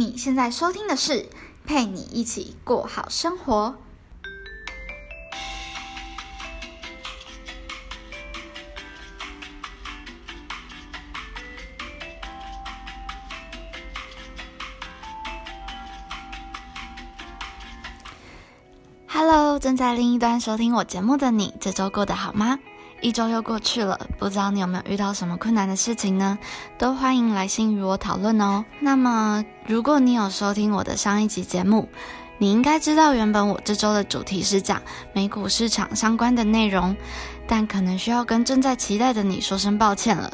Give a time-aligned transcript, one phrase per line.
[0.00, 1.28] 你现在收听的是
[1.66, 3.76] 陪你一起过好生活。
[19.06, 22.58] Hello，正在另一端收听我节目的你，这周过得好吗？
[23.00, 26.38] 一周又过去了，不知道你有没有遇到什么困难的事情呢？
[26.76, 28.64] 都欢迎来信与我讨论哦。
[28.78, 31.88] 那么，如果你有收听我的上一集节目，
[32.36, 34.82] 你应该知道，原本我这周的主题是讲
[35.14, 36.94] 美股市场相关的内容，
[37.46, 40.30] 但可能需要跟正在期待的你说声抱歉了。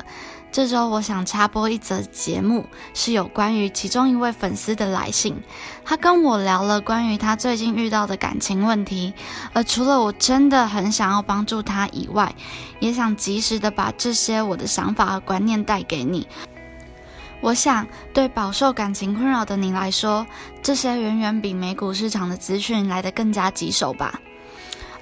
[0.57, 2.65] 这周我想插播一则节目，
[2.95, 5.37] 是有关于其中一位粉丝的来信。
[5.85, 9.13] 他跟我聊了关于他最近遇到的感情问题，
[9.53, 12.35] 而除了我真的很想要帮助他以外，
[12.81, 16.27] 也想及时的把这些我的想法和观念带给你。
[17.43, 20.27] 我想，对饱受感情困扰的你来说，
[20.63, 24.19] 这些远远比美股市场的资讯来得更加棘手吧。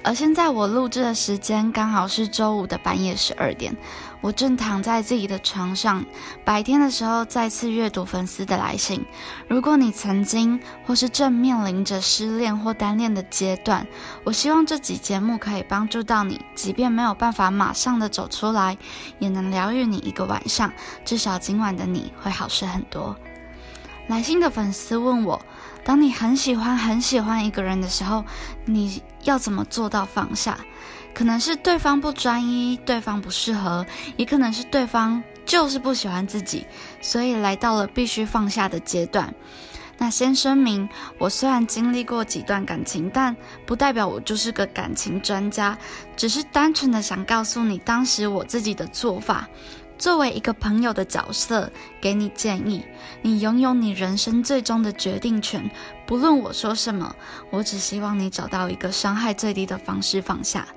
[0.05, 3.75] 而现在我录制的时间刚好是周五的半夜十二点，
[4.21, 6.05] 我正躺在自己的床上。
[6.43, 9.03] 白天的时候再次阅读粉丝的来信。
[9.47, 13.87] 如果你曾经或是正面临着失恋或单恋的阶段，
[14.23, 18.77] 我希望这集节目可以帮助到你，即便没有办法马上的走出来，
[19.17, 20.71] 也能疗愈你一个晚上。
[21.03, 23.15] 至少今晚的你会好受很多。
[24.05, 25.41] 来信的粉丝问我。
[25.85, 28.25] 当你很喜欢很喜欢一个人的时候，
[28.65, 30.57] 你要怎么做到放下？
[31.13, 33.85] 可能是对方不专一，对方不适合，
[34.17, 36.65] 也可能是对方就是不喜欢自己，
[37.01, 39.33] 所以来到了必须放下的阶段。
[39.97, 43.33] 那先声明，我虽然经历过几段感情，但
[43.65, 45.77] 不代表我就是个感情专家，
[46.17, 49.47] 只是单纯的想告诉你当时我自己的做法。
[49.97, 52.83] 作为一个朋友的角色，给你建议，
[53.21, 55.69] 你拥有你人生最终的决定权。
[56.05, 57.15] 不论我说什么，
[57.49, 60.67] 我只希望你找到一个伤害最低的方式放下。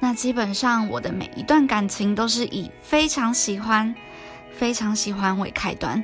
[0.00, 3.94] 那基本上，我的每一段感情都是以非常喜欢、
[4.52, 6.02] 非常喜欢为开端。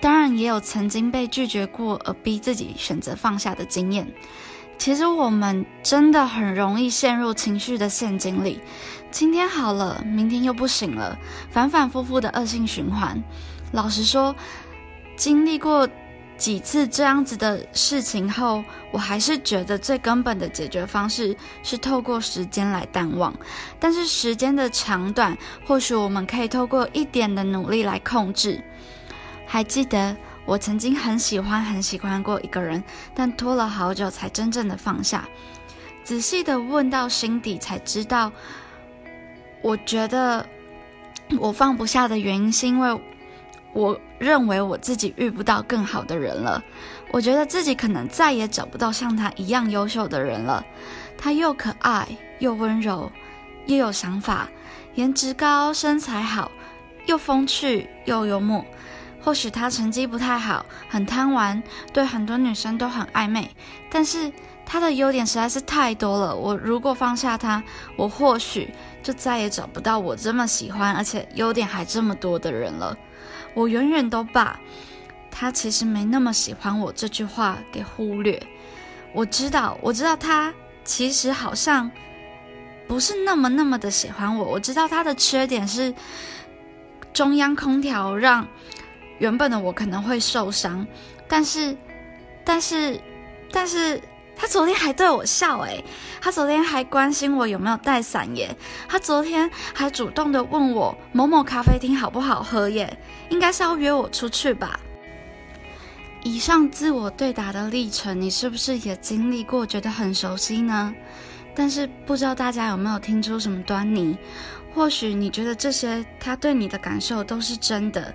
[0.00, 4.06] 当然，也有曾经被拒绝过而逼自己选择放下的经验。
[4.78, 8.60] 其实我们真的很容易陷入情绪的陷阱里，
[9.12, 11.16] 今天好了，明天又不行了，
[11.50, 13.22] 反反复复的恶性循环。
[13.70, 14.34] 老实说，
[15.16, 15.88] 经历过
[16.36, 23.32] 几次这样子的事情后，我还是觉得最根本的解决方式是透过时间来淡忘。
[23.78, 28.60] 但是时间的长短，或许我们可以透过一点的努力来控制。
[29.46, 30.16] 还记得？
[30.44, 32.82] 我曾经很喜欢很喜欢过一个人，
[33.14, 35.28] 但拖了好久才真正的放下。
[36.04, 38.30] 仔细的问到心底，才知道，
[39.62, 40.44] 我觉得
[41.38, 43.00] 我放不下的原因，是因为
[43.72, 46.62] 我认为我自己遇不到更好的人了。
[47.12, 50.64] 我觉得自己可能再也找不到像他一样优秀的人了。
[51.16, 52.08] 他又可爱
[52.40, 53.10] 又温柔，
[53.66, 54.48] 又有想法，
[54.96, 56.50] 颜值高，身材好，
[57.06, 58.64] 又风趣又幽默。
[59.24, 61.62] 或许他成绩不太好，很贪玩，
[61.92, 63.48] 对很多女生都很暧昧，
[63.88, 64.32] 但是
[64.66, 66.34] 他的优点实在是太多了。
[66.34, 67.62] 我如果放下他，
[67.96, 72.96] 我或许就再也找不到我这么喜欢，而且优点还这么多的人了。
[73.54, 74.58] 我远远都把
[75.30, 78.42] 他其实没那么喜欢我这句话给忽略。
[79.14, 80.52] 我知道，我知道他
[80.84, 81.88] 其实好像
[82.88, 84.44] 不是那么那么的喜欢我。
[84.44, 85.94] 我知道他的缺点是
[87.12, 88.48] 中央空调让。
[89.22, 90.84] 原本的我可能会受伤，
[91.28, 91.76] 但是，
[92.44, 93.00] 但是，
[93.52, 94.02] 但是
[94.34, 95.84] 他昨天还对我笑诶，
[96.20, 98.52] 他昨天还关心我有没有带伞耶，
[98.88, 104.80] 他昨天还主动的问我某某咖啡厅好不好喝耶，应该是要约我出去吧。
[106.24, 110.92] 以上自我对答的历程，你是不是也经历过，觉得很熟悉呢？
[111.54, 114.18] 但是不知道大家有没有听出什么端倪？
[114.74, 118.12] 或许你觉得这些他对你的感受都是真的。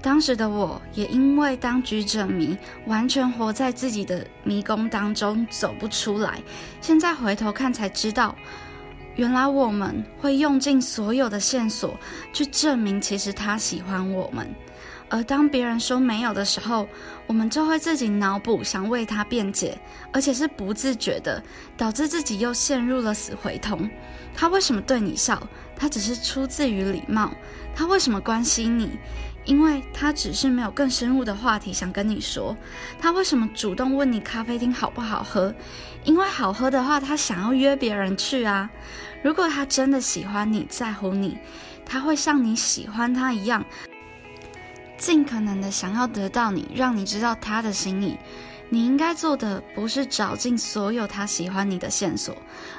[0.00, 6.40] 当时的我也因为当局者迷，完全活在自己的迷宫当中，走不出来。
[6.80, 8.34] 现在回头看才知道，
[9.16, 11.98] 原来我们会用尽所有的线索
[12.32, 14.48] 去证明，其实他喜欢我们。
[15.10, 16.86] 而当别人说没有的时候，
[17.26, 19.76] 我们就会自己脑补，想为他辩解，
[20.12, 21.42] 而且是不自觉的，
[21.76, 23.78] 导致自己又陷入了死回头。
[24.34, 25.42] 他为什么对你笑？
[25.74, 27.32] 他只是出自于礼貌。
[27.74, 28.90] 他为什么关心你？
[29.48, 32.54] 因为他只是没有更深入的话题想跟你说，
[33.00, 35.54] 他为什么主动问你咖啡厅好不好喝？
[36.04, 38.68] 因为好喝的话，他想要约别人去啊。
[39.22, 41.38] 如果他真的喜欢你在乎你，
[41.86, 43.64] 他会像你喜欢他一样，
[44.98, 48.18] 尽可能的想要得到你，让你知道他的心意。
[48.70, 52.36] 你应该做的不是找尽所有他喜欢你的线索，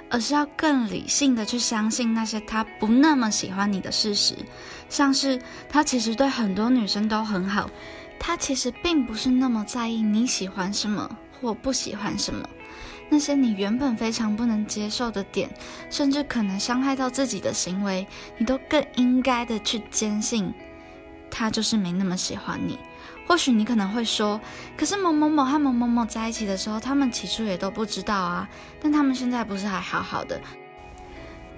[0.10, 4.36] 而是要更理性的去相信那些他不那么喜欢你的事实，
[4.88, 7.70] 像是他其实对很多女生都很好，
[8.20, 11.10] 他其实并不是那么在意你喜欢什么
[11.42, 12.48] 或不喜欢什么，
[13.10, 15.50] 那些你原本非常不能接受的点，
[15.90, 18.06] 甚至可能伤害到自己的行为，
[18.38, 20.54] 你都更应该的去坚信，
[21.32, 22.78] 他就是没那么喜欢你。
[23.30, 24.42] 或许你可能会说，
[24.76, 28.50] 可是某某某和某某某在一起的时候，他们起初也都不知道啊。
[28.82, 30.42] 但他们现在不是还好好的？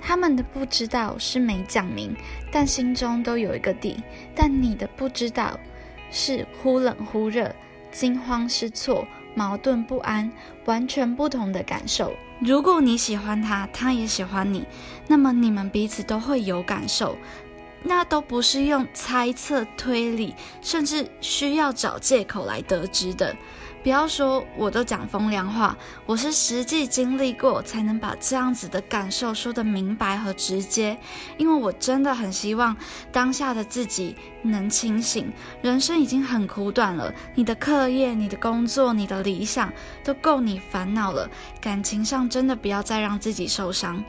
[0.01, 2.13] 他们的不知道是没讲明，
[2.51, 4.03] 但心中都有一个底。
[4.35, 5.57] 但你的不知道
[6.11, 7.55] 是忽冷忽热、
[7.89, 10.29] 惊慌失措、矛盾不安，
[10.65, 12.11] 完全不同的感受。
[12.41, 14.65] 如果你喜欢他，他也喜欢你，
[15.07, 17.15] 那么你们彼此都会有感受。
[17.83, 23.35] 那都不是用猜测、推理，甚至需要找借口来得知的。
[23.83, 25.75] 不要说我都讲风凉话，
[26.05, 30.95] 我是实际经历过，才能把这样子的感受说得明白和直接。
[31.37, 32.77] 因为我真的很希望
[33.11, 35.33] 当下的自己能清醒。
[35.63, 39.73] 人生已经很苦短了，你的课业、你的工作、你的理想
[40.03, 41.27] 都够你烦恼了。
[41.59, 44.03] 感情上真的不要再让自己受伤。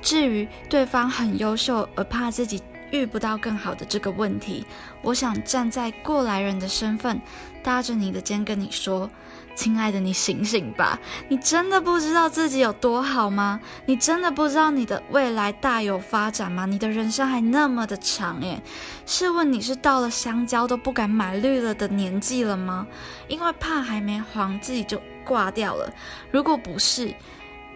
[0.00, 2.62] 至于对方很优秀而怕自己。
[2.94, 4.64] 遇不到更好的这个问题，
[5.02, 7.20] 我想站在过来人的身份，
[7.60, 9.10] 搭着你的肩跟你说
[9.56, 10.96] ：“亲爱的，你醒醒吧！
[11.28, 13.60] 你真的不知道自己有多好吗？
[13.84, 16.66] 你真的不知道你的未来大有发展吗？
[16.66, 18.62] 你的人生还那么的长耶！
[19.06, 22.86] 试问你是到了香蕉都不敢买绿了的年纪了吗？
[23.26, 25.92] 因为怕还没黄自己就挂掉了？
[26.30, 27.12] 如果不是，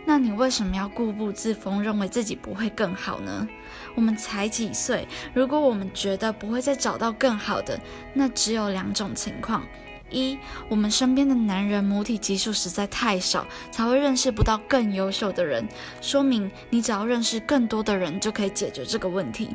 [0.09, 3.47] 那你为什么要固步自封，认为自己不会更好呢？”
[3.95, 7.79] 我们才几岁，如果我们觉得不会再找到更好的，
[8.15, 9.63] 那只有两种情况：
[10.09, 10.39] 一，
[10.71, 15.69] 我们身边的男人母体基数实在太少，才会认识不到更优秀的人，
[16.01, 19.49] 说明你只要认识更多的人就可以解决这个问题；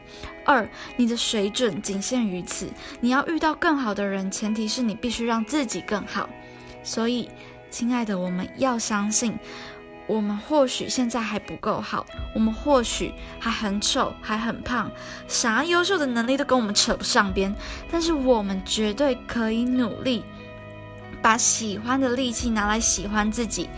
[0.46, 2.70] 二，你的水准仅限于此，
[3.00, 6.30] 你要遇到更好的人，前提是你必须让自己更好。
[6.84, 7.28] 所以，
[7.72, 9.36] 亲爱的，我们要相信。
[10.06, 14.92] 我们或许现在还不够好，我们或许还很丑，还很胖，
[15.28, 17.54] 啥优秀的能力都跟我们扯不上边。
[17.92, 20.24] 但是我们绝对可以努力，
[21.22, 23.70] 把喜欢的力气拿来喜欢自己，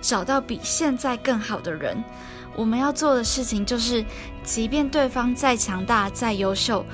[0.00, 2.02] 找到比现在更好的人。
[2.56, 4.04] 我们要做的事情就是，
[4.42, 6.84] 即便对方再强大、再优秀，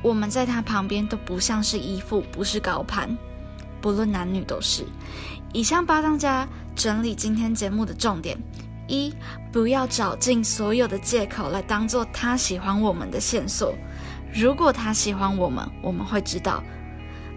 [0.00, 3.14] 我们在他旁边都不像是依附，不是高攀，
[3.82, 4.86] 不论男女都是。
[5.52, 6.48] 以上八当家。
[6.74, 8.34] 整理今天节目的重点：
[8.88, 9.12] 一，
[9.52, 13.74] 不要找尽所有的借口来当做他喜欢我们的线索。
[14.32, 16.64] 如果他喜欢我们，我们会知道。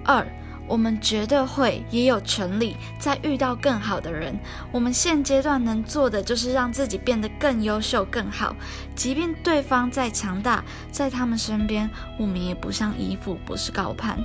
[0.06, 0.26] 二，
[0.70, 4.40] 我们绝对会也有权利再遇到更好的人。
[4.72, 8.56] 我们现阶段能做的就是让自己变得更优秀、更好。
[8.96, 14.18] 即便对方再强大，在他们身边，我们也不像依附，不是高攀。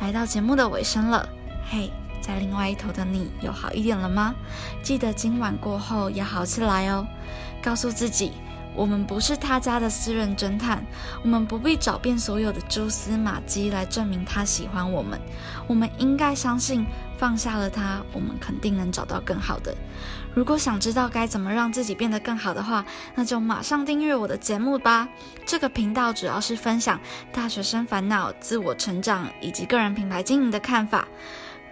[0.00, 1.28] 来到节目的尾声了，
[1.70, 1.90] 嘿。
[2.20, 4.34] 在另外一头的你有好一点了吗？
[4.82, 7.06] 记得今晚过后要好起来哦。
[7.62, 8.32] 告诉自己，
[8.74, 10.84] 我们不是他家的私人侦探，
[11.22, 15.18] 我们不必找遍所有的蛛丝马迹来证明他喜欢我们。
[15.66, 16.84] 我们应该相信，
[17.18, 19.74] 放下了他，我们肯定能找到更好的。
[20.34, 22.84] 如果想知道该怎么让自己变得更好的话，
[23.16, 25.08] 那就马上订阅我的节目吧。
[25.44, 27.00] 这个频道主要是分享
[27.32, 31.08] 大学生烦恼、自我成长以及个人品牌经营的看法。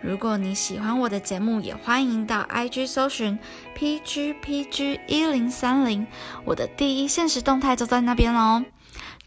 [0.03, 3.39] 如果你喜欢我的节目，也欢迎到 IG 搜寻
[3.77, 6.07] PGPG 一零三零，
[6.45, 8.63] 我的第一现实动态就在那边喽。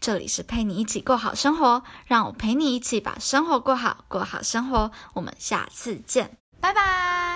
[0.00, 4.90] 这里是陪你一起过好生活，让我陪你一起把生活过好，过好生活。
[5.12, 7.29] 我们下次见，拜拜。